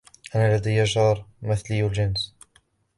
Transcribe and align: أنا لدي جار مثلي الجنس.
أنا 0.35 0.57
لدي 0.57 0.83
جار 0.83 1.25
مثلي 1.41 1.85
الجنس. 1.87 2.35